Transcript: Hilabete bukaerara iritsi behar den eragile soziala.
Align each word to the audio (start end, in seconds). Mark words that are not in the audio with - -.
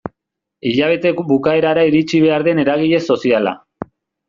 Hilabete 0.69 1.11
bukaerara 1.33 1.85
iritsi 1.91 2.23
behar 2.25 2.47
den 2.49 2.65
eragile 2.65 3.05
soziala. 3.11 3.57